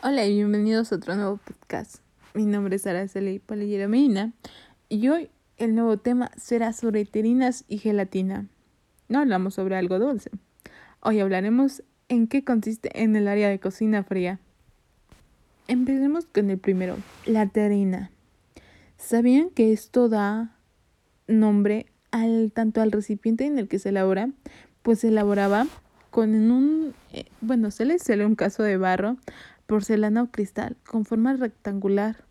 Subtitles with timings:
[0.00, 1.96] Hola y bienvenidos a otro nuevo podcast.
[2.32, 4.32] Mi nombre es Araceli Palillera Medina
[4.88, 8.46] y hoy el nuevo tema será sobre terinas y gelatina.
[9.08, 10.30] No hablamos sobre algo dulce.
[11.00, 14.38] Hoy hablaremos en qué consiste en el área de cocina fría.
[15.66, 16.96] Empecemos con el primero,
[17.26, 18.12] la terina.
[18.98, 20.54] ¿Sabían que esto da
[21.26, 24.30] nombre al tanto al recipiente en el que se elabora?
[24.82, 25.66] Pues se elaboraba
[26.10, 29.16] con un, eh, bueno, se le sale un caso de barro
[29.68, 32.24] porcelana o cristal con forma rectangular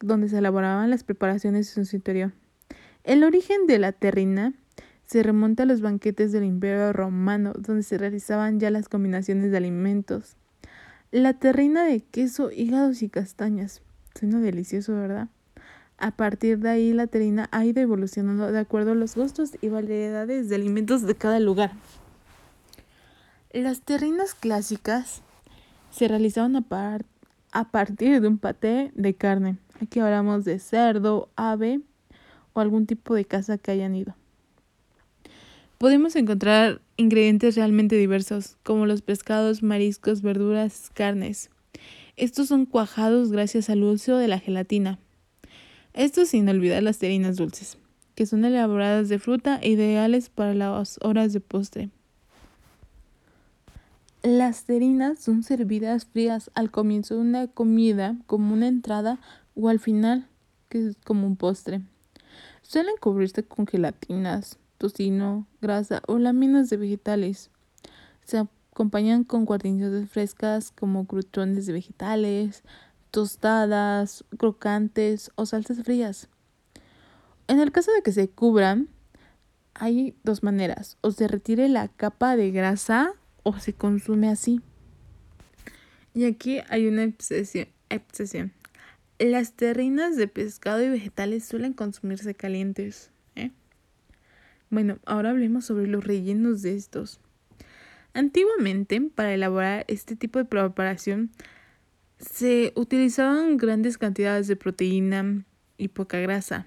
[0.00, 2.32] donde se elaboraban las preparaciones en su interior.
[3.04, 4.54] El origen de la terrina
[5.04, 9.58] se remonta a los banquetes del Imperio Romano, donde se realizaban ya las combinaciones de
[9.58, 10.36] alimentos.
[11.10, 13.82] La terrina de queso, hígados y castañas.
[14.18, 15.28] Suena delicioso, ¿verdad?
[15.98, 19.68] A partir de ahí, la terrina ha ido evolucionando de acuerdo a los gustos y
[19.68, 21.72] variedades de alimentos de cada lugar.
[23.52, 25.22] Las terrinas clásicas
[25.94, 26.98] se realizaban a,
[27.52, 29.58] a partir de un paté de carne.
[29.80, 31.80] Aquí hablamos de cerdo, ave
[32.52, 34.14] o algún tipo de caza que hayan ido.
[35.78, 41.50] Podemos encontrar ingredientes realmente diversos, como los pescados, mariscos, verduras, carnes.
[42.16, 44.98] Estos son cuajados gracias al uso de la gelatina.
[45.92, 47.78] Esto sin olvidar las terinas dulces,
[48.14, 51.90] que son elaboradas de fruta e ideales para las horas de postre.
[54.24, 59.20] Las terinas son servidas frías al comienzo de una comida como una entrada
[59.54, 60.26] o al final,
[60.70, 61.82] que es como un postre.
[62.62, 67.50] Suelen cubrirse con gelatinas, tocino, grasa o láminas de vegetales.
[68.24, 72.62] Se acompañan con guarniciones frescas como crutones de vegetales,
[73.10, 76.30] tostadas, crocantes o salsas frías.
[77.46, 78.88] En el caso de que se cubran,
[79.74, 80.96] hay dos maneras.
[81.02, 84.60] O se retire la capa de grasa o se consume así.
[86.14, 88.52] Y aquí hay una excepción.
[89.18, 93.10] Las terrinas de pescado y vegetales suelen consumirse calientes.
[93.36, 93.52] ¿eh?
[94.70, 97.20] Bueno, ahora hablemos sobre los rellenos de estos.
[98.12, 101.30] Antiguamente, para elaborar este tipo de preparación,
[102.18, 105.44] se utilizaban grandes cantidades de proteína
[105.78, 106.66] y poca grasa.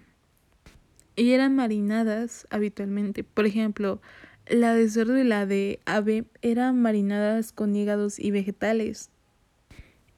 [1.16, 3.24] Y eran marinadas habitualmente.
[3.24, 4.02] Por ejemplo,
[4.50, 9.10] la de cerdo y la de ave eran marinadas con hígados y vegetales.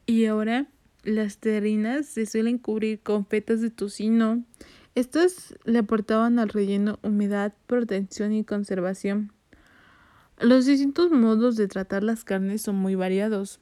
[0.05, 0.67] Y ahora
[1.03, 4.43] las terrinas se suelen cubrir con fetas de tocino.
[4.95, 9.31] Estas le aportaban al relleno humedad, protección y conservación.
[10.39, 13.59] Los distintos modos de tratar las carnes son muy variados.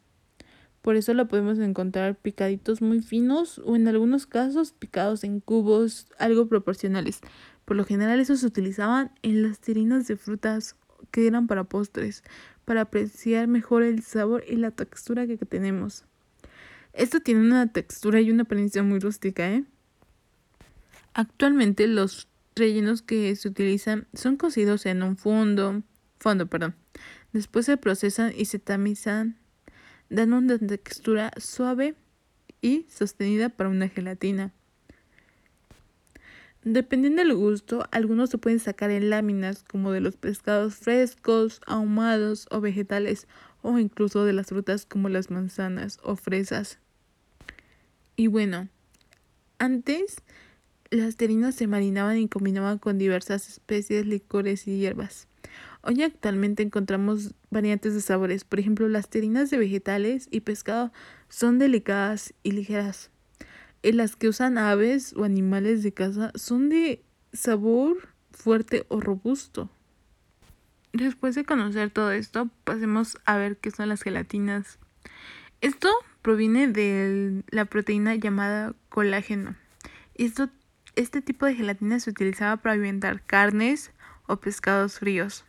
[0.87, 6.07] Por eso la podemos encontrar picaditos muy finos o en algunos casos picados en cubos
[6.17, 7.19] algo proporcionales.
[7.65, 10.77] Por lo general esos se utilizaban en las tirinas de frutas
[11.11, 12.23] que eran para postres,
[12.63, 16.05] para apreciar mejor el sabor y la textura que tenemos.
[16.93, 19.65] Esto tiene una textura y una apariencia muy rústica, ¿eh?
[21.13, 25.83] Actualmente los rellenos que se utilizan son cocidos en un fondo,
[26.17, 26.75] fondo, perdón.
[27.33, 29.35] Después se procesan y se tamizan,
[30.09, 31.95] dando una textura suave
[32.61, 34.53] y sostenida para una gelatina.
[36.63, 42.47] Dependiendo del gusto, algunos se pueden sacar en láminas como de los pescados frescos, ahumados
[42.51, 43.27] o vegetales,
[43.61, 46.79] o incluso de las frutas como las manzanas o fresas.
[48.15, 48.67] Y bueno,
[49.59, 50.17] antes
[50.89, 55.27] las terinas se marinaban y combinaban con diversas especies, licores y hierbas.
[55.81, 60.91] Hoy actualmente encontramos variantes de sabores, por ejemplo las terinas de vegetales y pescado
[61.29, 63.09] son delicadas y ligeras
[63.93, 67.03] las que usan aves o animales de casa son de
[67.33, 69.69] sabor fuerte o robusto.
[70.93, 74.79] Después de conocer todo esto, pasemos a ver qué son las gelatinas.
[75.61, 75.89] Esto
[76.21, 79.55] proviene de la proteína llamada colágeno.
[80.15, 80.49] Esto,
[80.95, 83.91] este tipo de gelatina se utilizaba para alimentar carnes
[84.27, 85.43] o pescados fríos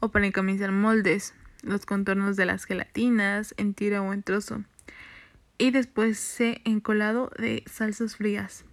[0.00, 4.62] o para encamisar moldes, los contornos de las gelatinas en tira o en trozo
[5.58, 8.64] y después se encolado de salsas frías.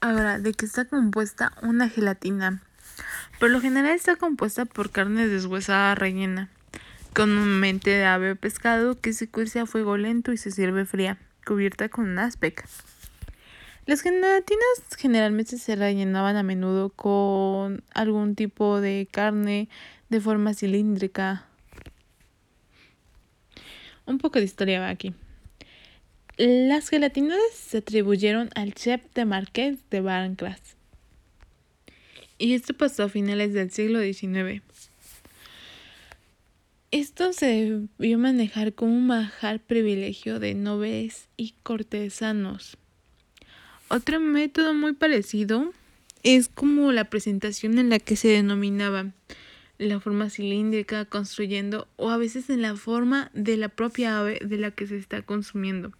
[0.00, 2.62] Ahora, ¿de qué está compuesta una gelatina?
[3.38, 6.48] Por lo general está compuesta por carne deshuesada rellena,
[7.14, 11.18] comúnmente de ave o pescado que se cuece a fuego lento y se sirve fría,
[11.44, 12.66] cubierta con un aspec.
[13.86, 19.68] Las gelatinas generalmente se rellenaban a menudo con algún tipo de carne
[20.08, 21.46] de forma cilíndrica.
[24.04, 25.14] Un poco de historia va aquí.
[26.36, 30.60] Las gelatinas se atribuyeron al chef de Marqués de Baranclas.
[32.38, 34.62] Y esto pasó a finales del siglo XIX.
[36.90, 37.46] Esto se
[37.98, 42.76] debió manejar como un majar privilegio de nobles y cortesanos.
[43.88, 45.72] Otro método muy parecido
[46.24, 49.12] es como la presentación en la que se denominaba
[49.78, 54.56] la forma cilíndrica construyendo o a veces en la forma de la propia ave de
[54.56, 55.92] la que se está consumiendo.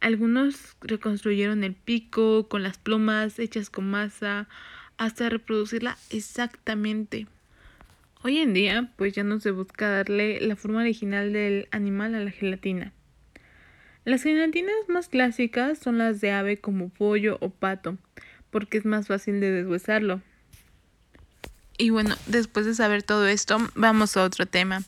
[0.00, 4.48] Algunos reconstruyeron el pico con las plumas hechas con masa
[4.96, 7.28] hasta reproducirla exactamente.
[8.24, 12.20] Hoy en día, pues ya no se busca darle la forma original del animal a
[12.20, 12.92] la gelatina.
[14.04, 17.98] Las gelatinas más clásicas son las de ave como pollo o pato,
[18.50, 20.20] porque es más fácil de deshuesarlo.
[21.78, 24.82] Y bueno, después de saber todo esto, vamos a otro tema.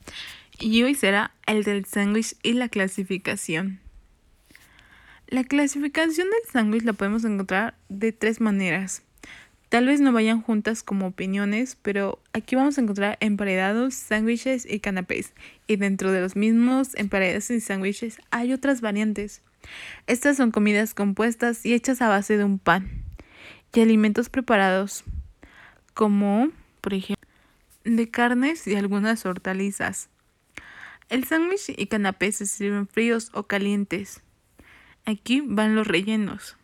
[0.59, 3.81] Y hoy será el del sándwich y la clasificación.
[5.29, 9.03] La clasificación del sándwich la podemos encontrar de tres maneras.
[9.75, 14.79] Tal vez no vayan juntas como opiniones, pero aquí vamos a encontrar emparedados, sándwiches y
[14.79, 15.33] canapés.
[15.67, 19.43] Y dentro de los mismos emparedados y sándwiches hay otras variantes.
[20.07, 22.89] Estas son comidas compuestas y hechas a base de un pan
[23.73, 25.03] y alimentos preparados,
[25.93, 27.29] como, por ejemplo,
[27.83, 30.09] de carnes y algunas hortalizas.
[31.09, 34.23] El sándwich y canapé se sirven fríos o calientes.
[35.05, 36.57] Aquí van los rellenos.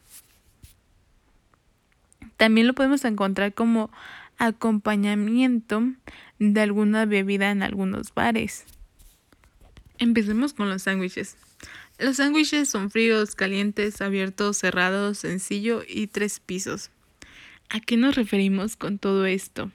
[2.41, 3.91] También lo podemos encontrar como
[4.39, 5.83] acompañamiento
[6.39, 8.65] de alguna bebida en algunos bares.
[9.99, 11.37] Empecemos con los sándwiches.
[11.99, 16.91] Los sándwiches son fríos, calientes, abiertos, cerrados, sencillo y tres pisos.
[17.69, 19.71] ¿A qué nos referimos con todo esto?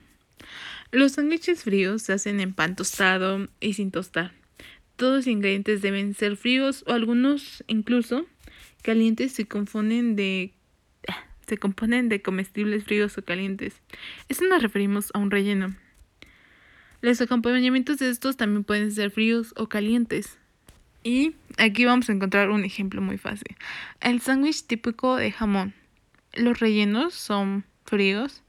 [0.90, 4.34] Los sándwiches fríos se hacen en pan tostado y sin tostar.
[4.96, 8.26] Todos los ingredientes deben ser fríos o algunos incluso
[8.82, 10.55] calientes se confunden de
[11.48, 13.82] se componen de comestibles fríos o calientes.
[14.30, 15.76] Esto nos referimos a un relleno.
[17.02, 20.38] Los acompañamientos de estos también pueden ser fríos o calientes.
[21.04, 23.56] Y aquí vamos a encontrar un ejemplo muy fácil.
[24.02, 25.74] El sándwich típico de jamón.
[26.34, 28.42] Los rellenos son fríos,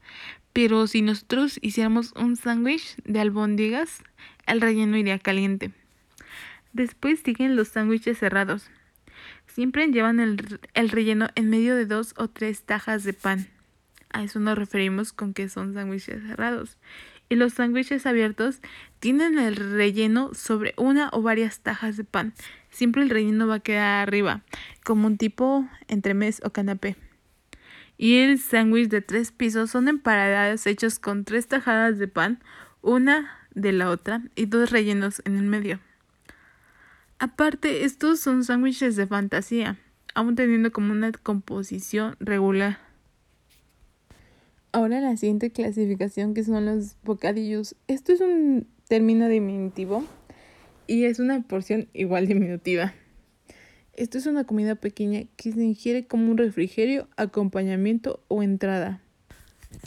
[0.53, 4.01] pero si nosotros hiciéramos un sándwich de albóndigas,
[4.47, 5.71] el relleno iría caliente.
[6.73, 8.71] Después siguen los sándwiches cerrados.
[9.57, 13.47] Siempre llevan el, el, relleno en medio de dos o tres tajas de pan.
[14.11, 16.77] A eso nos referimos con que son sándwiches cerrados.
[17.27, 18.61] Y los sándwiches abiertos
[18.99, 22.35] tienen el relleno sobre una o varias tajas de pan.
[22.69, 24.43] Siempre el relleno va a quedar arriba,
[24.83, 26.95] como un tipo entremés o canapé.
[27.97, 32.43] Y el sándwich de tres pisos son empanadas hechos con tres tajadas de pan,
[32.83, 35.79] una de la otra, y dos rellenos en el medio.
[37.19, 39.79] Aparte, estos son sándwiches de fantasía,
[40.13, 42.79] aún teniendo como una composición regular.
[44.71, 47.75] Ahora la siguiente clasificación que son los bocadillos.
[47.87, 50.05] Esto es un término diminutivo
[50.85, 52.93] y es una porción igual diminutiva.
[53.93, 59.01] Esto es una comida pequeña que se ingiere como un refrigerio, acompañamiento o entrada.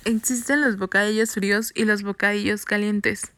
[0.05, 3.33] Existen los bocadillos fríos y los bocadillos calientes.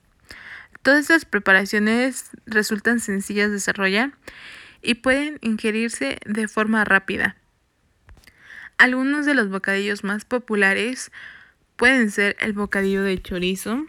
[0.82, 4.14] Todas estas preparaciones resultan sencillas de desarrollar
[4.82, 7.36] y pueden ingerirse de forma rápida.
[8.78, 11.12] Algunos de los bocadillos más populares
[11.76, 13.86] pueden ser el bocadillo de chorizo,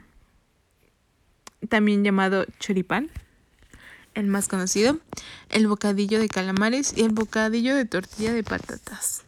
[1.67, 3.09] también llamado choripán,
[4.13, 4.99] el más conocido,
[5.49, 9.23] el bocadillo de calamares y el bocadillo de tortilla de patatas.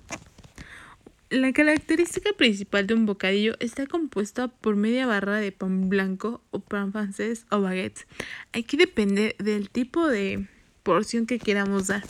[1.32, 6.60] La característica principal de un bocadillo está compuesta por media barra de pan blanco o
[6.60, 8.05] pan francés o baguettes.
[8.53, 10.46] Aquí depende del tipo de
[10.84, 12.03] porción que queramos dar.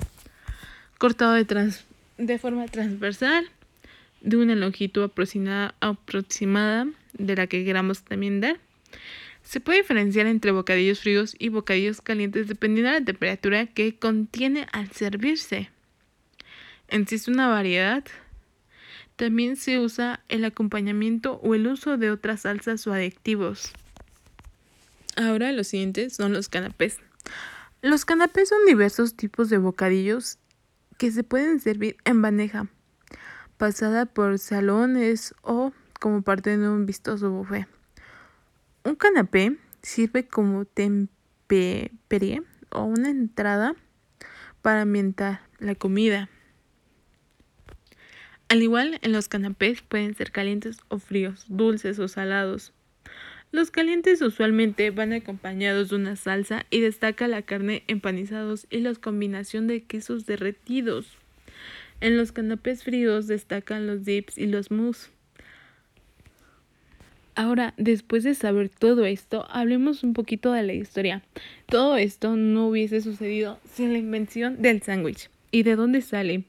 [0.98, 1.74] Cortado de,
[2.18, 3.50] de forma transversal,
[4.20, 8.60] de una longitud aproximada, aproximada de la que queramos también dar.
[9.44, 14.68] Se puede diferenciar entre bocadillos fríos y bocadillos calientes dependiendo de la temperatura que contiene
[14.74, 15.70] al servirse.
[16.90, 18.04] Existe una variedad
[19.16, 23.72] también se usa el acompañamiento o el uso de otras salsas o adictivos.
[25.16, 26.98] Ahora los siguientes son los canapés.
[27.82, 30.38] Los canapés son diversos tipos de bocadillos
[30.98, 32.68] que se pueden servir en bandeja,
[33.58, 37.68] pasada por salones o como parte de un vistoso buffet.
[38.84, 43.76] Un canapé sirve como temperie o una entrada
[44.62, 46.30] para ambientar la comida.
[48.48, 52.74] Al igual, en los canapés pueden ser calientes o fríos, dulces o salados.
[53.52, 58.94] Los calientes usualmente van acompañados de una salsa y destaca la carne empanizados y la
[58.94, 61.18] combinación de quesos derretidos.
[62.02, 65.10] En los canapés fríos destacan los dips y los mousse.
[67.34, 71.24] Ahora, después de saber todo esto, hablemos un poquito de la historia.
[71.66, 75.30] Todo esto no hubiese sucedido sin la invención del sándwich.
[75.52, 76.44] ¿Y de dónde sale?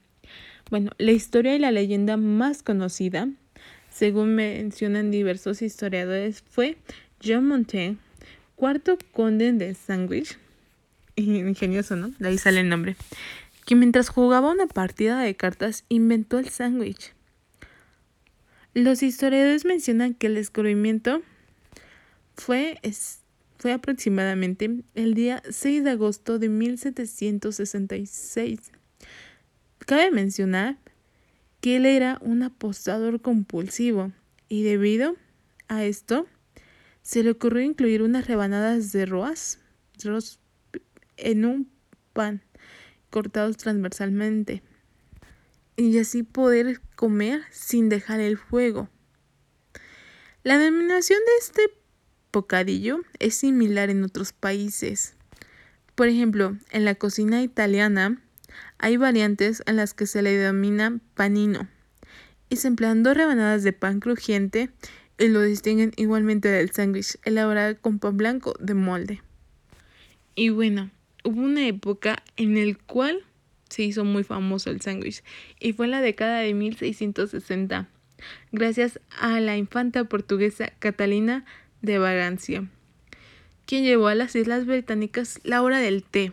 [0.69, 3.29] Bueno, la historia y la leyenda más conocida,
[3.89, 6.75] según mencionan diversos historiadores, fue
[7.23, 7.95] John Montaigne,
[8.55, 10.37] cuarto conde de Sandwich,
[11.15, 12.11] ingenioso, ¿no?
[12.19, 12.97] De ahí sale el nombre,
[13.65, 17.13] que mientras jugaba una partida de cartas inventó el sándwich.
[18.73, 21.21] Los historiadores mencionan que el descubrimiento
[22.35, 22.77] fue,
[23.57, 28.73] fue aproximadamente el día 6 de agosto de 1766.
[29.87, 30.77] Cabe mencionar
[31.61, 34.11] que él era un apostador compulsivo
[34.49, 35.15] y debido
[35.69, 36.27] a esto
[37.03, 39.59] se le ocurrió incluir unas rebanadas de roas
[41.15, 41.71] en un
[42.11, 42.43] pan
[43.09, 44.61] cortados transversalmente
[45.77, 48.89] y así poder comer sin dejar el fuego.
[50.43, 51.61] La denominación de este
[52.33, 55.15] bocadillo es similar en otros países.
[55.95, 58.21] Por ejemplo, en la cocina italiana
[58.79, 61.67] hay variantes en las que se le denomina panino
[62.49, 64.69] y se emplean dos rebanadas de pan crujiente
[65.17, 69.21] y lo distinguen igualmente del sándwich elaborado con pan blanco de molde.
[70.35, 70.91] Y bueno,
[71.23, 73.23] hubo una época en el cual
[73.69, 75.23] se hizo muy famoso el sándwich
[75.59, 77.89] y fue en la década de 1660,
[78.51, 81.45] gracias a la infanta portuguesa Catalina
[81.81, 82.67] de Vagancia,
[83.65, 86.31] quien llevó a las Islas Británicas la hora del té,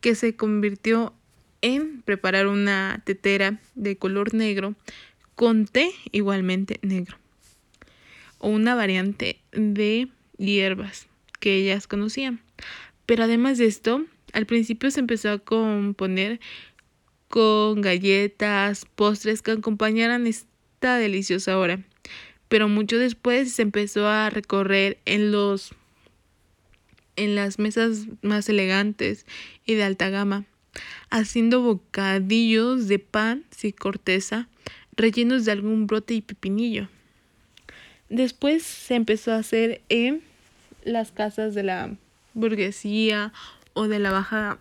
[0.00, 1.14] que se convirtió
[1.62, 4.74] en preparar una tetera de color negro
[5.34, 7.16] con té igualmente negro,
[8.38, 11.06] o una variante de hierbas
[11.40, 12.40] que ellas conocían.
[13.06, 16.40] Pero además de esto, al principio se empezó a componer
[17.28, 21.80] con galletas, postres que acompañaran esta deliciosa hora.
[22.48, 25.74] Pero mucho después se empezó a recorrer en los
[27.16, 29.26] en las mesas más elegantes
[29.66, 30.46] y de alta gama,
[31.10, 34.48] haciendo bocadillos de pan sin corteza,
[34.96, 36.88] rellenos de algún brote y pepinillo.
[38.08, 40.22] Después se empezó a hacer en
[40.84, 41.96] las casas de la
[42.34, 43.32] burguesía
[43.74, 44.58] o de la baja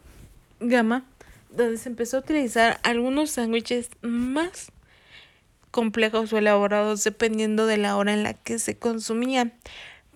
[0.60, 1.03] gama,
[1.50, 4.72] donde se empezó a utilizar algunos sándwiches más
[5.72, 9.53] complejos o elaborados dependiendo de la hora en la que se consumían.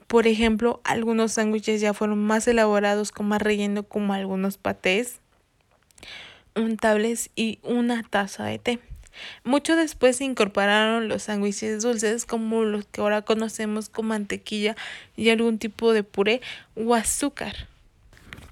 [0.08, 5.20] Por ejemplo, algunos sándwiches ya fueron más elaborados con más relleno como algunos patés,
[6.56, 8.80] untables y una taza de té.
[9.44, 14.76] Mucho después se incorporaron los sándwiches dulces como los que ahora conocemos con mantequilla
[15.16, 16.42] y algún tipo de puré
[16.76, 17.68] o azúcar.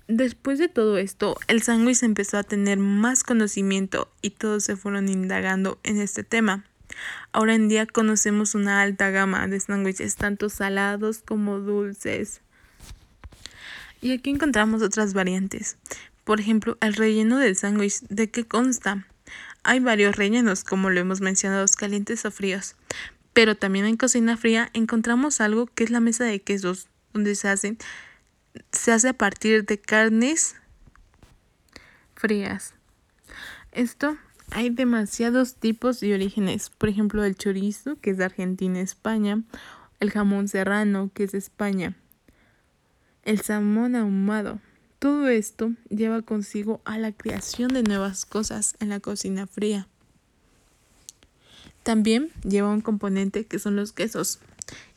[0.07, 5.09] Después de todo esto, el sándwich empezó a tener más conocimiento y todos se fueron
[5.09, 6.65] indagando en este tema.
[7.31, 12.41] Ahora en día conocemos una alta gama de sándwiches, tanto salados como dulces.
[14.01, 15.77] Y aquí encontramos otras variantes.
[16.23, 19.07] Por ejemplo, el relleno del sándwich, ¿de qué consta?
[19.63, 22.75] Hay varios rellenos, como lo hemos mencionado, calientes o fríos.
[23.33, 27.47] Pero también en cocina fría encontramos algo que es la mesa de quesos, donde se
[27.47, 27.77] hacen
[28.71, 30.55] se hace a partir de carnes
[32.15, 32.73] frías.
[33.71, 34.17] Esto
[34.51, 36.69] hay demasiados tipos y orígenes.
[36.69, 39.41] Por ejemplo, el chorizo, que es de Argentina, España.
[39.99, 41.95] El jamón serrano, que es de España.
[43.23, 44.59] El salmón ahumado.
[45.03, 49.89] Todo esto lleva consigo a la creación de nuevas cosas en la cocina fría.
[51.83, 54.39] También lleva un componente que son los quesos.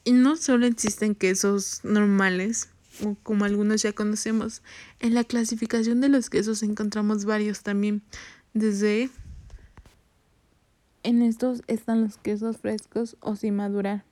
[0.05, 2.69] Y no solo existen quesos normales,
[3.05, 4.63] o como algunos ya conocemos.
[5.01, 8.01] En la clasificación de los quesos encontramos varios también,
[8.55, 9.11] desde...
[11.03, 14.05] En estos están los quesos frescos o sin madurar,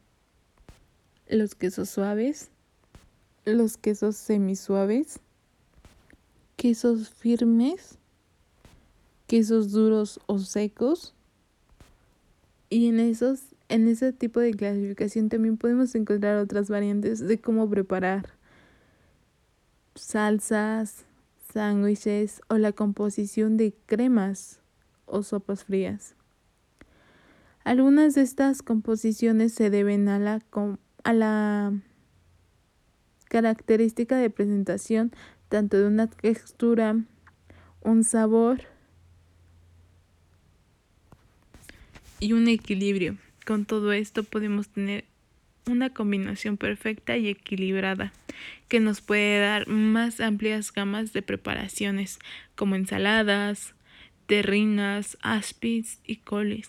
[1.29, 2.51] los quesos suaves,
[3.45, 5.21] los quesos semisuaves,
[6.57, 7.99] quesos firmes,
[9.27, 11.15] quesos duros o secos.
[12.71, 17.69] Y en esos en ese tipo de clasificación también podemos encontrar otras variantes de cómo
[17.69, 18.29] preparar
[19.95, 21.07] salsas,
[21.53, 24.61] sándwiches o la composición de cremas
[25.07, 26.15] o sopas frías.
[27.65, 30.43] Algunas de estas composiciones se deben a la,
[31.05, 31.73] a la
[33.29, 35.13] característica de presentación
[35.55, 36.97] tanto de una textura,
[37.81, 38.63] un sabor
[42.19, 43.19] y un equilibrio.
[43.47, 45.05] Con todo esto podemos tener
[45.71, 48.13] una combinación perfecta y equilibrada
[48.67, 52.19] que nos puede dar más amplias gamas de preparaciones
[52.57, 53.75] como ensaladas,
[54.27, 56.69] terrinas, aspis y coles.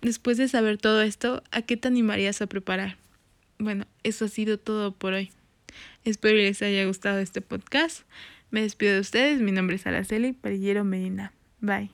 [0.00, 2.96] Después de saber todo esto, ¿a qué te animarías a preparar?
[3.58, 5.30] Bueno, eso ha sido todo por hoy.
[6.10, 8.02] Espero les haya gustado este podcast.
[8.50, 9.40] Me despido de ustedes.
[9.40, 11.32] Mi nombre es Araceli Perillero Medina.
[11.60, 11.90] Bye.